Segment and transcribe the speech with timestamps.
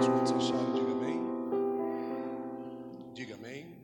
[0.00, 1.20] Diga amém.
[3.12, 3.76] Diga amém.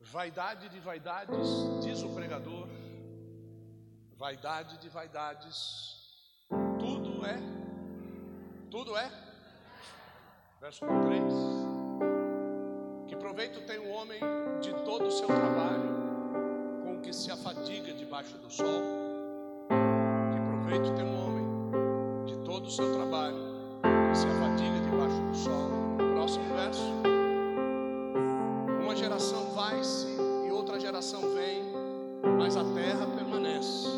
[0.00, 1.48] Vaidade de vaidades,
[1.82, 2.68] diz o pregador.
[4.16, 5.96] Vaidade de vaidades,
[6.78, 7.38] tudo é,
[8.70, 9.10] tudo é.
[10.60, 11.34] Verso 3.
[13.08, 14.20] Que proveito tem o homem
[14.60, 18.82] de todo o seu trabalho, com que se afadiga debaixo do sol?
[19.68, 21.37] Que proveito tem o homem
[22.68, 23.36] de todo o seu trabalho,
[24.14, 25.70] se afadiga debaixo do sol?
[26.14, 26.82] Próximo verso.
[28.82, 30.06] Uma geração vai-se
[30.46, 31.62] e outra geração vem,
[32.36, 33.88] mas a terra permanece.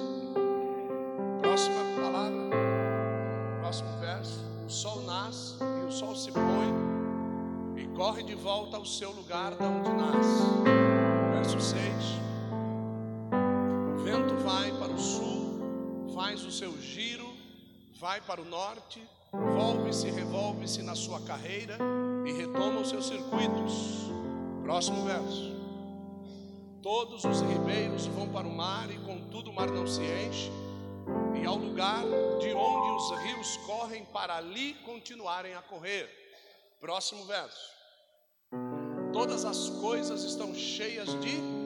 [1.40, 2.38] Próxima palavra,
[3.60, 4.40] próximo verso.
[4.64, 9.54] O sol nasce e o sol se põe e corre de volta ao seu lugar
[9.56, 10.44] da onde nasce.
[11.32, 11.76] Verso 6.
[13.96, 17.29] O vento vai para o sul, faz o seu giro,
[18.00, 21.76] vai para o norte, volve-se, revolve-se na sua carreira
[22.26, 24.08] e retoma os seus circuitos.
[24.62, 25.54] Próximo verso.
[26.82, 30.50] Todos os ribeiros vão para o mar e contudo o mar não se enche
[31.38, 32.02] e ao lugar
[32.40, 36.08] de onde os rios correm para ali continuarem a correr.
[36.80, 37.70] Próximo verso.
[39.12, 41.59] Todas as coisas estão cheias de de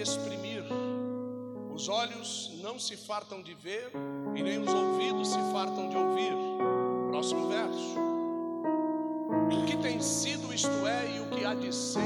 [0.00, 0.64] exprimir.
[1.74, 3.90] Os olhos não se fartam de ver
[4.34, 6.32] e nem os ouvidos se fartam de ouvir.
[7.10, 7.96] Próximo verso.
[9.52, 12.00] O que tem sido, isto é, e o que há de ser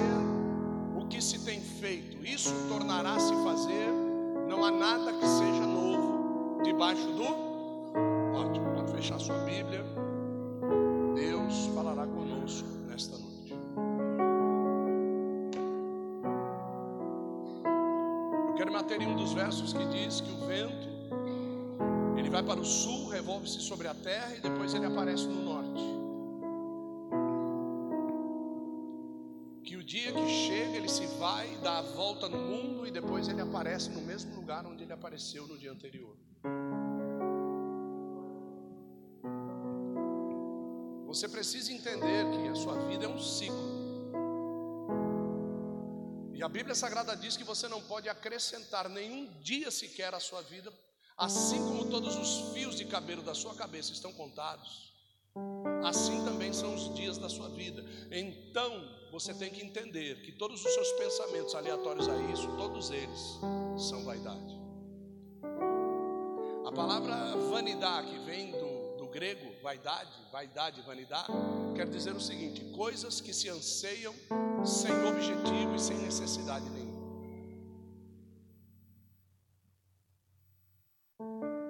[1.10, 3.88] que se tem feito, isso tornará a se fazer,
[4.48, 7.24] não há nada que seja novo debaixo do.
[8.34, 9.84] Ótimo, pode fechar sua Bíblia.
[11.16, 12.79] Deus falará conosco
[18.60, 20.86] Quero matar em um dos versos que diz que o vento
[22.18, 26.00] ele vai para o sul, revolve-se sobre a terra e depois ele aparece no norte.
[29.90, 33.90] dia que chega, ele se vai, dá a volta no mundo e depois ele aparece
[33.90, 36.16] no mesmo lugar onde ele apareceu no dia anterior.
[41.08, 43.79] Você precisa entender que a sua vida é um ciclo.
[46.40, 50.40] E a Bíblia Sagrada diz que você não pode acrescentar nenhum dia sequer à sua
[50.40, 50.72] vida,
[51.14, 54.90] assim como todos os fios de cabelo da sua cabeça estão contados.
[55.84, 57.84] Assim também são os dias da sua vida.
[58.10, 58.72] Então,
[59.12, 63.38] você tem que entender que todos os seus pensamentos aleatórios a isso, todos eles
[63.76, 64.58] são vaidade.
[66.66, 71.30] A palavra vanidade, que vem do, do grego, vaidade, vaidade, vanidade,
[71.76, 74.14] quer dizer o seguinte: coisas que se anseiam
[74.64, 76.90] sem objetivo e sem necessidade nenhuma.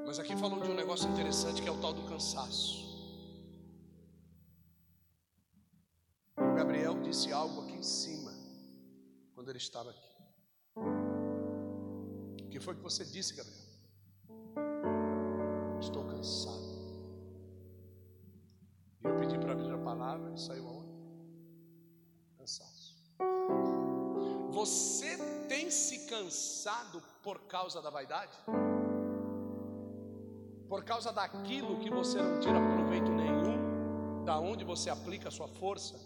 [0.07, 2.91] Mas aqui falou de um negócio interessante que é o tal do cansaço.
[6.37, 8.33] Gabriel disse algo aqui em cima,
[9.35, 10.11] quando ele estava aqui.
[10.77, 13.71] O que foi que você disse, Gabriel?
[15.81, 16.71] Estou cansado.
[19.03, 20.93] E eu pedi para abrir a palavra, e saiu aonde?
[22.37, 22.80] Cansaço.
[24.51, 25.17] Você
[25.49, 28.33] tem se cansado por causa da vaidade?
[30.69, 35.49] Por causa daquilo que você não tira proveito nenhum, da onde você aplica a sua
[35.49, 35.99] força?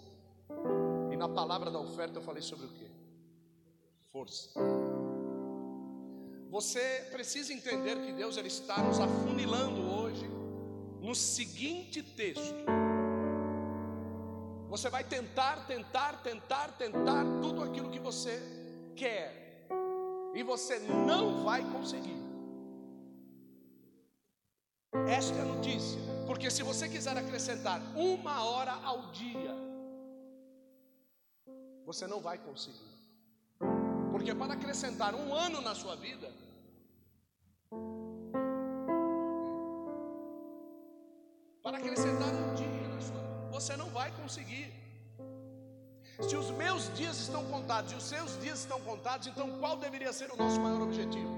[1.12, 2.91] E na palavra da oferta eu falei sobre o que?
[4.12, 4.50] Força.
[6.50, 10.31] Você precisa entender que Deus ele está nos afunilando hoje
[11.00, 12.64] no seguinte texto.
[14.74, 18.42] Você vai tentar, tentar, tentar, tentar tudo aquilo que você
[18.96, 19.68] quer.
[20.34, 22.20] E você não vai conseguir.
[25.08, 26.00] Esta é a notícia.
[26.26, 29.54] Porque se você quiser acrescentar uma hora ao dia,
[31.86, 32.90] você não vai conseguir.
[34.10, 36.32] Porque para acrescentar um ano na sua vida,
[41.62, 42.63] para acrescentar um dia
[43.54, 44.66] você não vai conseguir.
[46.28, 50.12] Se os meus dias estão contados e os seus dias estão contados, então qual deveria
[50.12, 51.30] ser o nosso maior objetivo?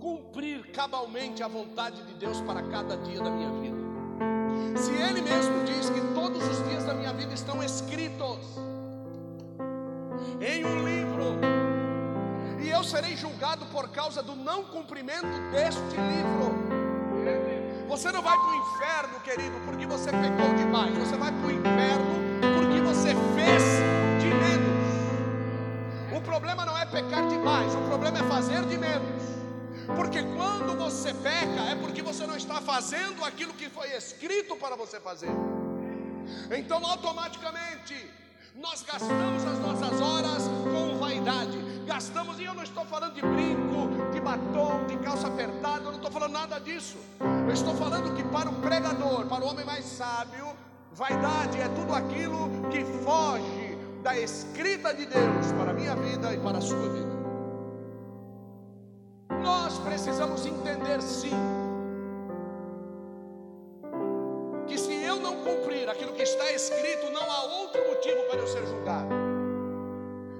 [0.00, 3.76] Cumprir cabalmente a vontade de Deus para cada dia da minha vida.
[4.78, 8.46] Se Ele mesmo diz que todos os dias da minha vida estão escritos,
[10.40, 11.40] em um livro,
[12.62, 16.35] e eu serei julgado por causa do não cumprimento deste livro.
[17.96, 20.94] Você não vai para o inferno, querido, porque você pecou demais.
[20.98, 22.04] Você vai para o inferno
[22.54, 23.62] porque você fez
[24.20, 26.14] de menos.
[26.14, 29.22] O problema não é pecar demais, o problema é fazer de menos.
[29.96, 34.76] Porque quando você peca, é porque você não está fazendo aquilo que foi escrito para
[34.76, 35.30] você fazer.
[36.54, 38.10] Então, automaticamente,
[38.56, 41.56] nós gastamos as nossas horas com vaidade.
[41.86, 45.94] Gastamos, e eu não estou falando de brinco, de batom, de calça apertada, eu não
[45.94, 46.98] estou falando nada disso.
[47.20, 50.48] Eu estou falando que para o pregador, para o homem mais sábio,
[50.92, 56.38] vaidade é tudo aquilo que foge da escrita de Deus para a minha vida e
[56.38, 57.16] para a sua vida.
[59.40, 61.38] Nós precisamos entender sim
[64.66, 68.46] que se eu não cumprir aquilo que está escrito, não há outro motivo para eu
[68.48, 69.35] ser julgado.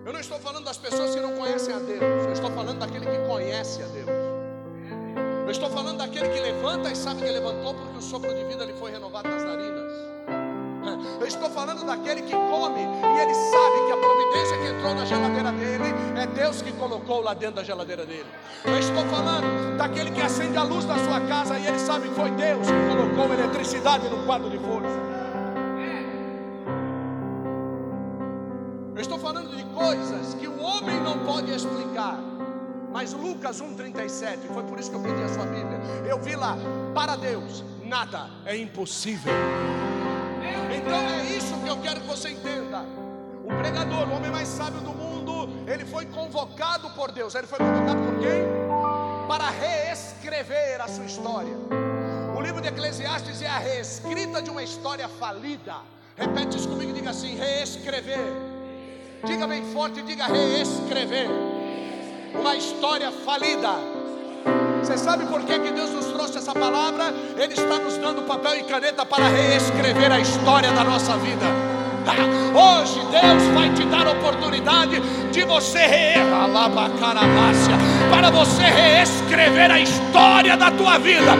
[0.06, 3.06] Eu não estou falando das pessoas que não conhecem a Deus, eu estou falando daquele
[3.06, 4.08] que conhece a Deus.
[5.44, 8.64] Eu estou falando daquele que levanta e sabe que levantou porque o sopro de vida
[8.64, 9.92] lhe foi renovado nas narinas.
[11.20, 15.04] Eu estou falando daquele que come e ele sabe que a providência que entrou na
[15.04, 18.26] geladeira dele é Deus que colocou lá dentro da geladeira dele.
[18.64, 22.14] Eu estou falando daquele que acende a luz da sua casa e ele sabe que
[22.14, 25.05] foi Deus que colocou eletricidade no quadro de força.
[33.36, 35.78] Lucas 1,37, foi por isso que eu pedi a sua Bíblia.
[36.08, 36.56] Eu vi lá,
[36.94, 39.30] para Deus, nada é impossível.
[40.74, 42.82] Então é isso que eu quero que você entenda.
[43.44, 47.34] O pregador, o homem mais sábio do mundo, ele foi convocado por Deus.
[47.34, 49.28] Ele foi convocado por quem?
[49.28, 51.52] Para reescrever a sua história.
[52.34, 55.74] O livro de Eclesiastes é a reescrita de uma história falida.
[56.16, 58.32] Repete isso comigo e diga assim: reescrever.
[59.26, 61.28] Diga bem forte, diga reescrever.
[62.56, 63.70] História falida.
[64.80, 67.12] Você sabe por que, que Deus nos trouxe essa palavra?
[67.36, 71.44] Ele está nos dando papel e caneta para reescrever a história da nossa vida.
[72.06, 75.00] Ah, hoje Deus vai te dar a oportunidade
[75.32, 75.80] de você
[78.10, 81.32] para você reescrever a história da tua vida.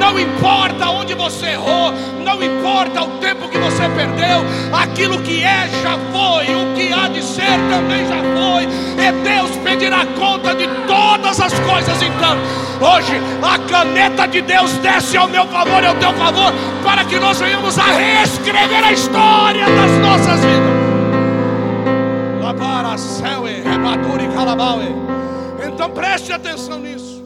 [0.00, 1.92] Não importa onde você errou,
[2.36, 7.08] não importa o tempo que você perdeu, aquilo que é já foi, o que há
[7.08, 8.64] de ser também já foi.
[8.64, 12.38] E Deus pedirá conta de todas as coisas então.
[12.80, 16.52] Hoje a caneta de Deus desce ao meu favor e ao teu favor,
[16.82, 20.72] para que nós venhamos a reescrever a história das nossas vidas.
[25.66, 27.22] Então preste atenção nisso.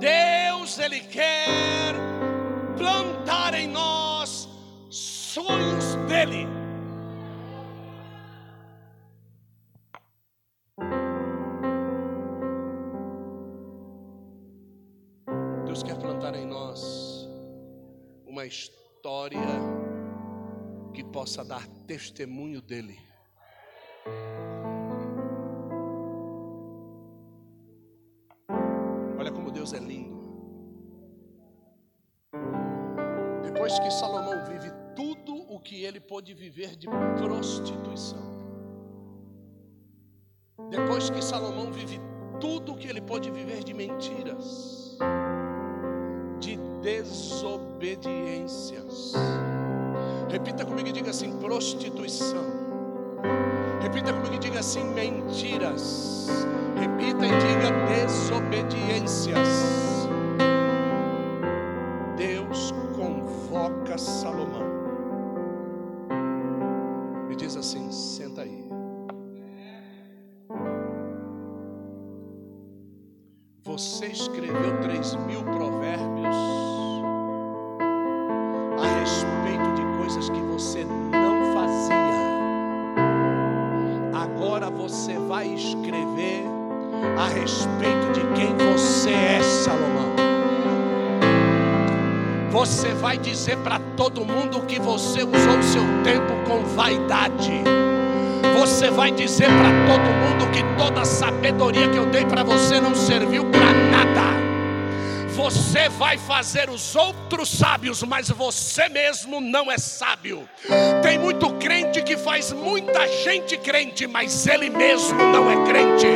[0.00, 1.41] Deus, Ele quer
[5.32, 6.46] sonhos dEle.
[15.64, 17.26] Deus quer plantar em nós
[18.26, 19.40] uma história
[20.92, 23.00] que possa dar testemunho dele.
[29.18, 30.20] Olha como Deus é lindo.
[33.42, 34.21] Depois que Salomão
[36.12, 36.86] pôde viver de
[37.16, 38.20] prostituição.
[40.68, 41.98] Depois que Salomão vive
[42.38, 44.98] tudo o que ele pôde viver de mentiras
[46.82, 49.14] desobediências.
[50.28, 52.44] Repita comigo e diga assim: prostituição.
[53.80, 56.28] Repita comigo e diga assim: mentiras.
[56.78, 59.91] Repita e diga desobediências.
[73.72, 76.62] Você escreveu três mil provérbios
[87.42, 90.12] respeito de quem você é, Salomão.
[92.50, 97.62] Você vai dizer para todo mundo que você usou o seu tempo com vaidade.
[98.58, 102.80] Você vai dizer para todo mundo que toda a sabedoria que eu dei para você
[102.80, 103.51] não serviu.
[105.34, 110.46] Você vai fazer os outros sábios, mas você mesmo não é sábio.
[111.02, 116.06] Tem muito crente que faz muita gente crente, mas ele mesmo não é crente.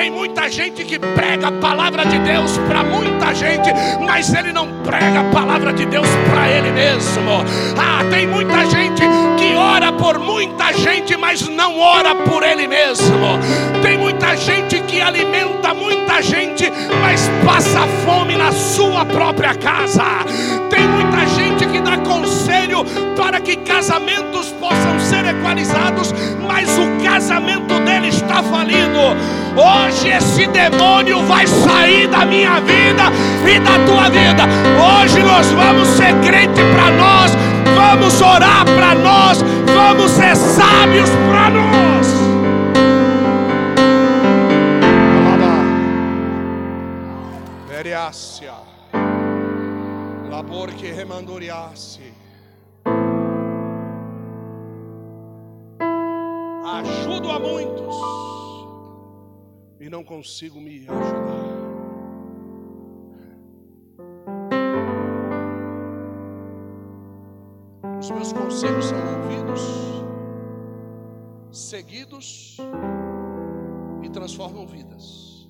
[0.00, 4.66] Tem muita gente que prega a palavra de Deus para muita gente, mas ele não
[4.82, 7.44] prega a palavra de Deus para ele mesmo.
[7.76, 9.02] Ah, tem muita gente
[9.36, 13.38] que ora por muita gente, mas não ora por ele mesmo.
[13.82, 20.24] Tem muita gente que alimenta muita gente, mas passa fome na sua própria casa.
[20.70, 26.14] Tem muita gente que dá conselho para que casamentos possam ser equalizados,
[26.48, 29.39] mas o casamento dele está falido.
[29.56, 33.04] Hoje esse demônio vai sair da minha vida
[33.48, 34.44] e da tua vida.
[34.78, 37.32] Hoje nós vamos ser crente para nós,
[37.74, 39.42] vamos orar para nós,
[39.74, 42.06] vamos ser sábios para nós.
[47.68, 48.52] Veriácia,
[50.30, 52.12] labor que remandoriasse.
[56.64, 58.29] Ajudo a muitos
[59.80, 61.60] e não consigo me ajudar.
[67.98, 69.60] Os meus conselhos são ouvidos,
[71.50, 72.58] seguidos
[74.02, 75.48] e transformam vidas.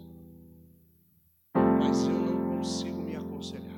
[1.54, 3.70] Mas eu não consigo me aconselhar.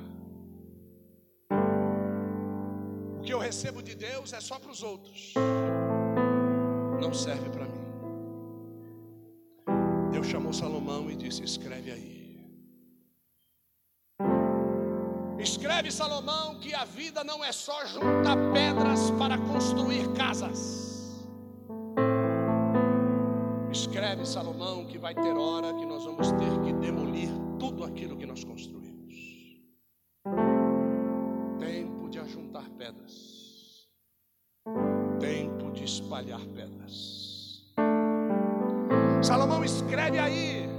[3.19, 5.33] O que eu recebo de Deus é só para os outros,
[7.01, 7.72] não serve para mim.
[10.33, 12.43] Chamou Salomão e disse: Escreve aí.
[15.37, 21.29] Escreve Salomão que a vida não é só juntar pedras para construir casas.
[23.71, 28.25] Escreve Salomão que vai ter hora que nós vamos ter que demolir tudo aquilo que
[28.25, 29.13] nós construímos.
[31.59, 33.87] Tempo de ajuntar pedras.
[35.19, 37.22] Tempo de espalhar pedras.
[39.23, 40.69] Salomão escreve aí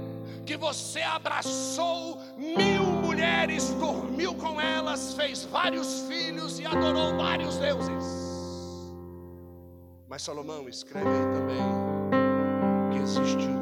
[0.45, 8.05] que você abraçou mil mulheres, dormiu com elas, fez vários filhos e adorou vários deuses.
[10.07, 11.57] Mas Salomão escreve aí também
[12.91, 13.54] que existe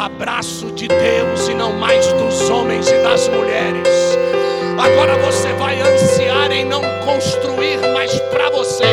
[0.00, 3.88] abraço de Deus e não mais dos homens e das mulheres.
[4.78, 8.84] Agora você vai ansiar em não construir mais para você,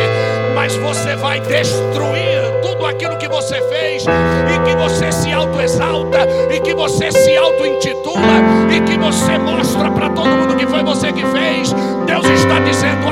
[0.53, 6.59] mas você vai destruir tudo aquilo que você fez e que você se autoexalta e
[6.59, 11.25] que você se auto-intitula e que você mostra para todo mundo que foi você que
[11.27, 11.71] fez.
[12.05, 13.07] Deus está dizendo: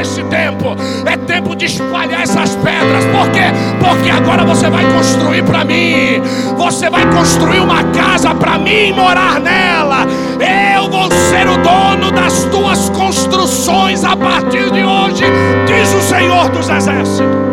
[0.00, 0.76] esse tempo,
[1.06, 3.04] é tempo de espalhar essas pedras.
[3.06, 3.44] Por quê?
[3.78, 6.20] Porque agora você vai construir para mim,
[6.56, 10.06] você vai construir uma casa para mim morar nela.
[10.74, 15.24] Eu vou ser o dono das tuas construções a partir de hoje,
[15.66, 17.49] diz o Senhor dos Exércitos.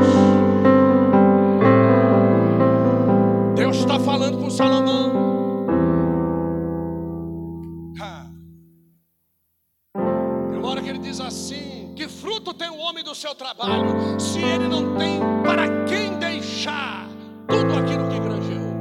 [13.17, 17.09] Seu trabalho, se ele não tem para quem deixar
[17.47, 18.77] tudo aquilo que granjeou?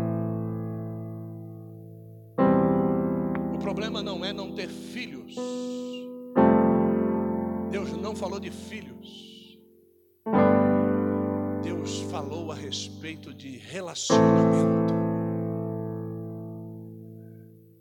[3.55, 5.35] O problema não é não ter filhos.
[7.71, 9.59] Deus não falou de filhos.
[11.63, 14.95] Deus falou a respeito de relacionamento.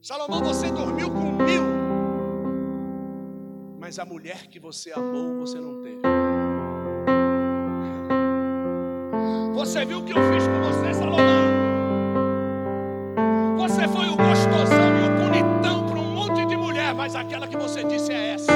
[0.02, 1.64] Salomão, você dormiu com mil,
[3.78, 6.15] mas a mulher que você amou, você não teve.
[9.76, 11.52] Você viu o que eu fiz com você, Salomão?
[13.58, 17.58] Você foi o gostosão e o bonitão para um monte de mulher, mas aquela que
[17.58, 18.55] você disse é essa.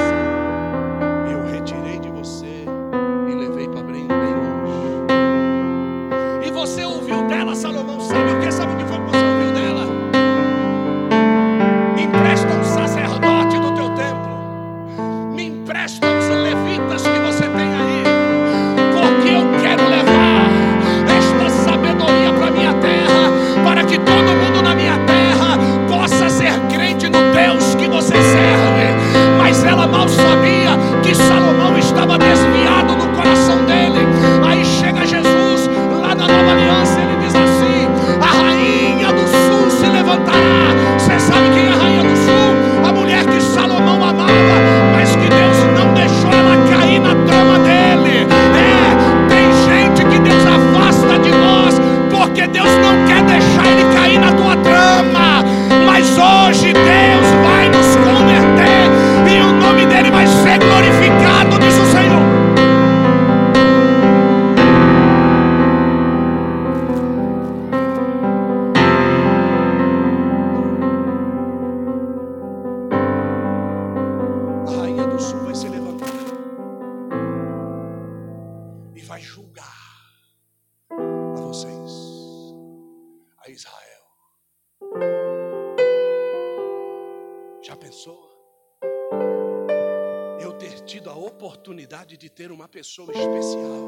[92.79, 93.81] Pessoa especial.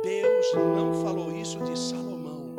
[0.00, 2.54] Deus não falou isso de Salomão.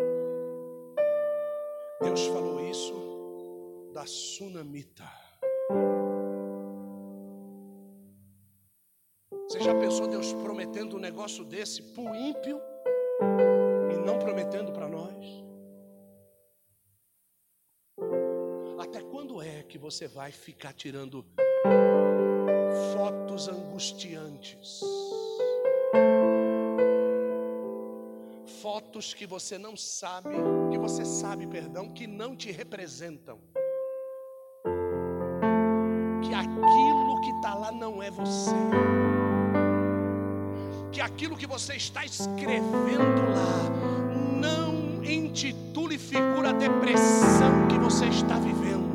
[2.01, 2.93] Deus falou isso
[3.93, 5.09] da sunamita.
[9.47, 12.59] Você já pensou Deus prometendo um negócio desse para o ímpio
[13.93, 15.25] e não prometendo para nós?
[18.77, 21.25] Até quando é que você vai ficar tirando
[23.03, 24.79] fotos angustiantes?
[28.61, 30.29] fotos que você não sabe,
[30.71, 33.37] que você sabe, perdão, que não te representam.
[36.21, 38.55] Que aquilo que está lá não é você.
[40.93, 43.69] Que aquilo que você está escrevendo lá
[44.39, 48.92] não intitule figura a depressão que você está vivendo.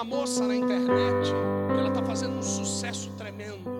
[0.00, 1.30] Uma moça na internet
[1.78, 3.79] ela está fazendo um sucesso tremendo.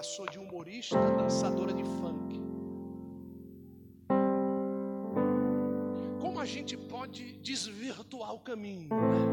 [0.00, 2.40] Passou de humorista a dançadora de funk.
[6.18, 8.88] Como a gente pode desvirtuar o caminho?
[8.88, 9.24] Né?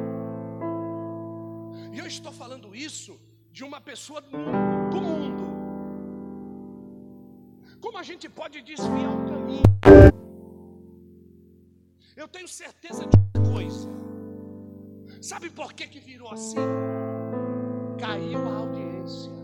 [1.93, 3.17] E eu estou falando isso
[3.49, 5.45] de uma pessoa do mundo.
[7.79, 9.71] Como a gente pode desviar o caminho?
[12.13, 13.89] Eu tenho certeza de uma coisa.
[15.21, 16.57] Sabe por que, que virou assim?
[17.97, 19.36] Caiu a audiência.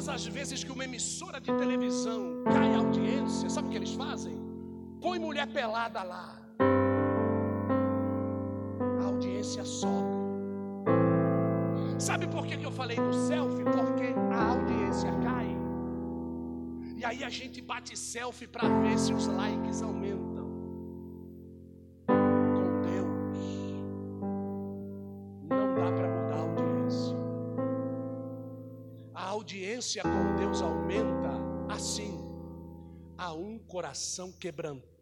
[0.00, 4.34] Todas as vezes que uma emissora de televisão cai audiência, sabe o que eles fazem?
[4.98, 6.40] Põe mulher pelada lá.
[8.98, 10.16] A audiência sobe.
[11.98, 13.62] Sabe por que eu falei do selfie?
[13.62, 15.54] Porque a audiência cai.
[16.96, 20.19] E aí a gente bate selfie para ver se os likes aumentam.
[29.80, 31.30] Audiência com Deus aumenta
[31.70, 32.18] assim
[33.16, 34.99] a um coração quebrantado.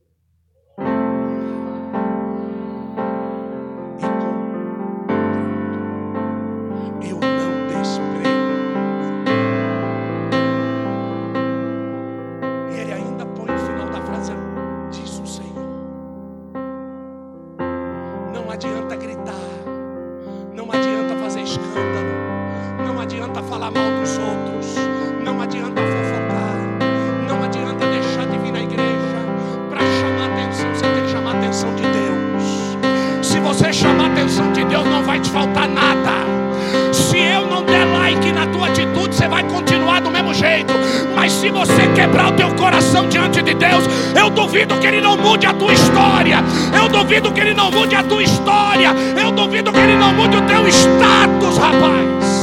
[45.28, 46.38] Mude a tua história.
[46.74, 48.94] Eu duvido que Ele não mude a tua história.
[49.20, 52.38] Eu duvido que Ele não mude o teu status, rapaz.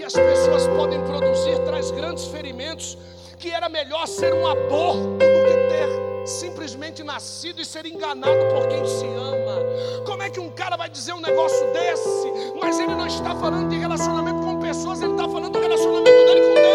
[0.00, 2.96] que as pessoas podem produzir traz grandes ferimentos,
[3.38, 4.39] que era melhor ser um
[7.02, 10.04] nascido e ser enganado por quem se ama.
[10.06, 12.32] Como é que um cara vai dizer um negócio desse?
[12.60, 16.40] Mas ele não está falando de relacionamento com pessoas, ele está falando do relacionamento dele
[16.40, 16.70] com Deus.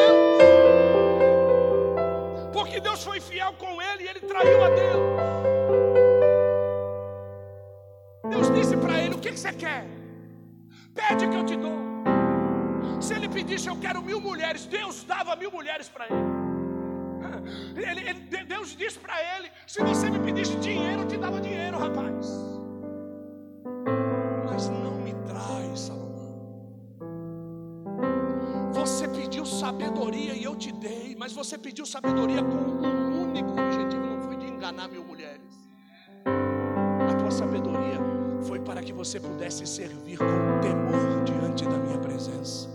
[2.53, 5.05] Porque Deus foi fiel com ele e ele traiu a Deus.
[8.29, 9.85] Deus disse para ele: O que, que você quer?
[10.93, 11.75] Pede que eu te dou.
[13.01, 16.54] Se ele pedisse, eu quero mil mulheres, Deus dava mil mulheres para ele
[17.75, 21.77] ele, ele Deus disse para ele: se você me pedisse dinheiro, eu te dava dinheiro,
[21.77, 22.27] rapaz.
[24.45, 26.36] Mas não me traz, Salomão.
[28.73, 34.05] Você pediu sabedoria e eu te dei, mas você pediu sabedoria com um único objetivo:
[34.05, 35.69] não foi de enganar mil mulheres.
[37.10, 37.99] A tua sabedoria
[38.43, 42.74] foi para que você pudesse servir com temor diante da minha presença.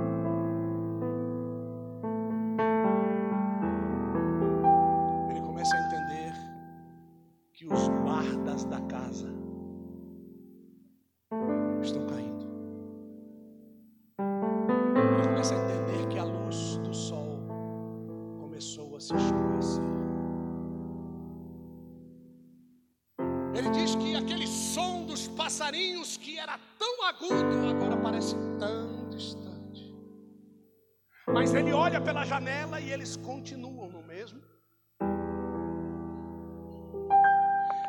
[33.11, 34.41] eles continuam no mesmo.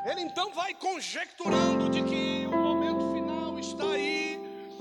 [0.04, 4.40] Ele então vai conjecturando de que o momento final está aí,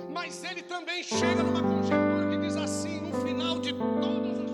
[0.09, 4.51] mas ele também chega numa conjectura que diz assim: no final de todas as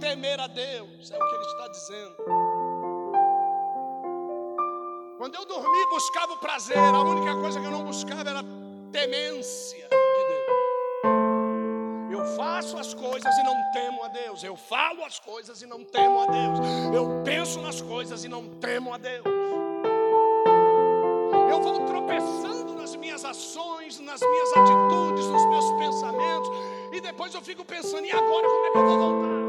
[0.00, 2.49] temer a Deus, é o que ele está dizendo.
[5.30, 8.42] Quando eu dormi, buscava o prazer, a única coisa que eu não buscava era
[8.90, 10.50] temência de Deus.
[12.10, 15.84] Eu faço as coisas e não temo a Deus, eu falo as coisas e não
[15.84, 16.58] temo a Deus,
[16.92, 19.24] eu penso nas coisas e não temo a Deus.
[21.48, 26.50] Eu vou tropeçando nas minhas ações, nas minhas atitudes, nos meus pensamentos,
[26.92, 29.40] e depois eu fico pensando: e agora como é que eu vou voltar?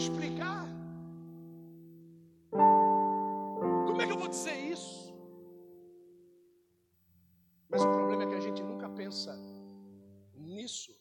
[0.00, 0.60] explicar.
[0.62, 0.79] Como é
[9.10, 9.36] pensa
[10.36, 10.96] nisso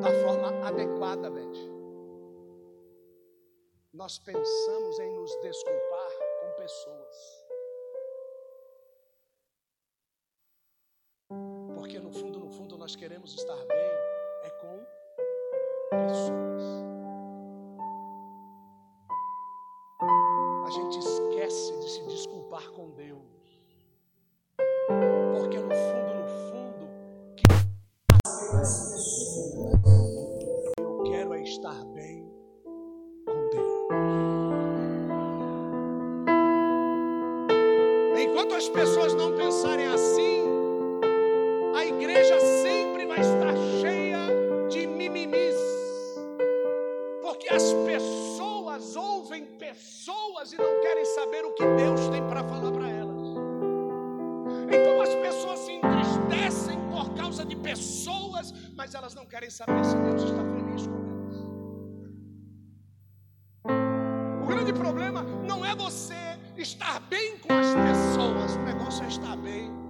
[0.00, 1.60] da forma adequadamente.
[3.92, 6.10] Nós pensamos em nos desculpar
[6.40, 7.46] com pessoas.
[11.74, 13.81] Porque no fundo, no fundo, nós queremos estar bem
[50.12, 53.22] pessoas e não querem saber o que Deus tem para falar para elas.
[54.70, 59.96] Então as pessoas se entristecem por causa de pessoas, mas elas não querem saber se
[59.96, 61.36] Deus está feliz com elas.
[64.42, 69.36] O grande problema não é você estar bem com as pessoas, o negócio é estar
[69.36, 69.82] bem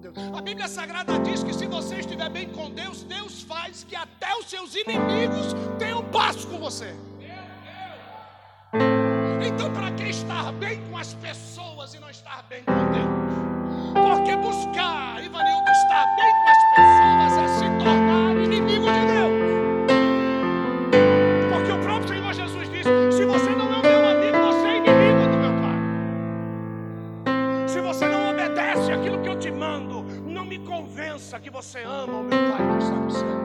[0.00, 0.14] Deus.
[0.36, 4.34] A Bíblia Sagrada diz que se você estiver bem com Deus, Deus faz que até
[4.36, 6.94] os seus inimigos tenham paz com você.
[9.46, 13.06] Então, para que estar bem com as pessoas e não estar bem com Deus?
[13.92, 19.32] Porque buscar, Ivanildo, estar bem com as pessoas é se tornar inimigo de Deus.
[21.52, 24.76] Porque o próprio Senhor Jesus disse: se você não é o meu amigo, você é
[24.78, 25.78] inimigo do meu Pai.
[27.68, 30.04] Se você não obedece aquilo que eu te mando,
[30.46, 33.35] me convença que você ama o meu Pai que está no céu.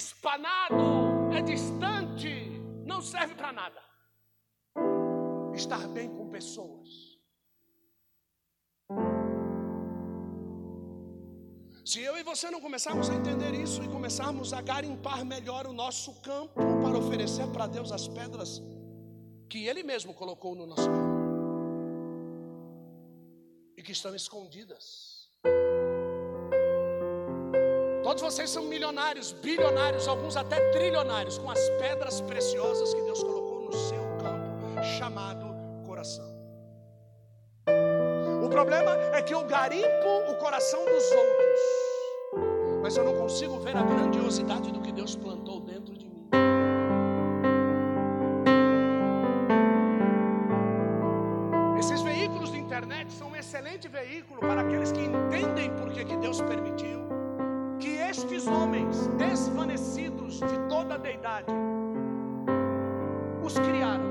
[0.00, 0.82] Espanado,
[1.38, 2.32] é distante,
[2.86, 3.82] não serve para nada.
[5.54, 6.88] Estar bem com pessoas.
[11.84, 15.72] Se eu e você não começarmos a entender isso e começarmos a garimpar melhor o
[15.72, 18.62] nosso campo para oferecer para Deus as pedras
[19.50, 21.20] que Ele mesmo colocou no nosso campo
[23.76, 25.19] e que estão escondidas.
[28.10, 33.60] Todos vocês são milionários, bilionários, alguns até trilionários, com as pedras preciosas que Deus colocou
[33.60, 35.46] no seu campo, chamado
[35.86, 36.28] coração.
[38.44, 41.60] O problema é que eu garimpo o coração dos outros,
[42.82, 46.28] mas eu não consigo ver a grandiosidade do que Deus plantou dentro de mim.
[51.78, 55.00] Esses veículos de internet são um excelente veículo para aqueles que
[59.30, 61.46] desvanecidos de toda a deidade
[63.44, 64.10] os criaram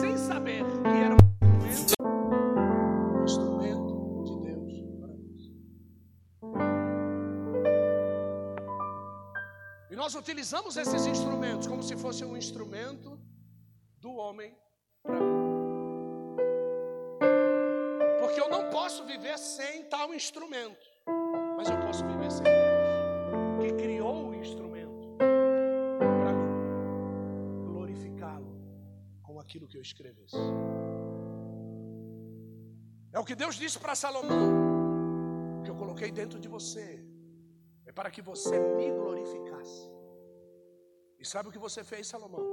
[0.00, 5.12] sem saber que eram um instrumento de Deus para.
[9.90, 13.20] E nós utilizamos esses instrumentos como se fosse um instrumento
[14.00, 14.56] do homem
[15.02, 15.36] para mim.
[18.20, 20.86] Porque eu não posso viver sem tal instrumento,
[21.58, 22.55] mas eu posso viver sem
[23.72, 28.58] Criou o instrumento para mim glorificá-lo
[29.22, 30.36] com aquilo que eu escrevesse.
[33.12, 37.04] É o que Deus disse para Salomão: que eu coloquei dentro de você
[37.86, 39.90] é para que você me glorificasse.
[41.18, 42.44] E sabe o que você fez, Salomão?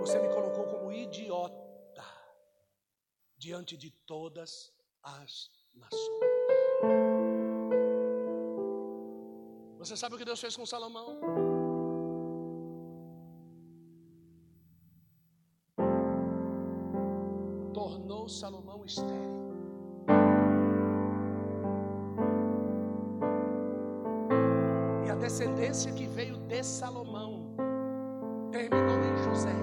[0.00, 2.04] Você me colocou como idiota
[3.36, 7.09] diante de todas as nações.
[9.80, 11.18] Você sabe o que Deus fez com Salomão?
[17.72, 19.40] Tornou Salomão estéril.
[25.06, 27.56] E a descendência que veio de Salomão
[28.52, 29.56] terminou em José.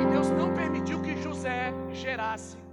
[0.00, 2.63] E Deus não permitiu que José gerasse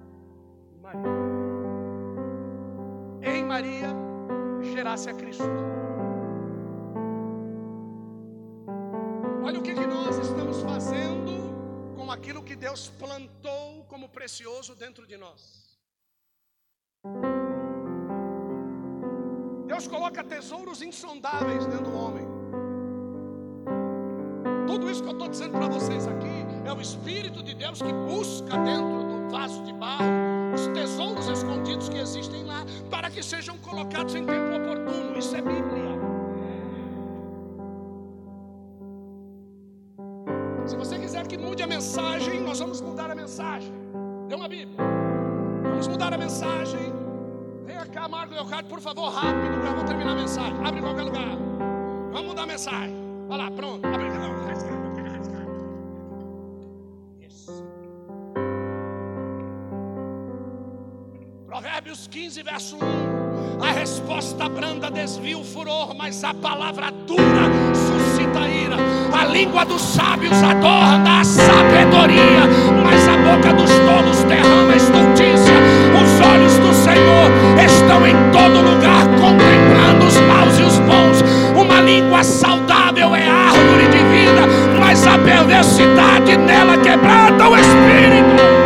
[4.91, 5.43] gerasse a Cristo.
[9.43, 15.07] Olha o que, que nós estamos fazendo com aquilo que Deus plantou como precioso dentro
[15.07, 15.79] de nós.
[19.65, 22.27] Deus coloca tesouros insondáveis dentro do homem.
[24.67, 27.93] Tudo isso que eu estou dizendo para vocês aqui é o Espírito de Deus que
[27.93, 33.57] busca dentro do vaso de barro os tesouros escondidos que existem lá, para que sejam
[33.57, 35.17] colocados em tempo oportuno.
[35.17, 35.91] Isso é Bíblia.
[40.65, 43.73] Se você quiser que mude a mensagem, nós vamos mudar a mensagem.
[44.27, 44.77] Dê uma Bíblia.
[45.63, 46.93] Vamos mudar a mensagem.
[47.65, 50.57] Venha cá, Marco Leocádio, por favor, rápido, que eu vou terminar a mensagem.
[50.65, 51.37] Abre em qualquer lugar.
[52.11, 52.95] Vamos mudar a mensagem.
[53.29, 53.85] Olha lá, pronto.
[53.85, 54.11] Abre
[61.91, 63.63] Provérbios 15, verso 1.
[63.63, 68.77] A resposta branda desvia o furor, mas a palavra dura suscita ira.
[69.11, 72.47] A língua dos sábios adorna a sabedoria,
[72.81, 75.53] mas a boca dos tolos derrama estultícia.
[76.01, 77.29] Os olhos do Senhor
[77.61, 81.21] estão em todo lugar, contemplando os maus e os bons.
[81.59, 84.47] Uma língua saudável é árvore de vida,
[84.79, 88.60] mas a perversidade nela quebranta o espírito.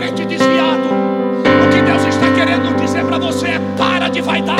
[0.00, 0.88] desviado.
[1.44, 4.53] O que Deus está querendo dizer para você é: para de vaidade.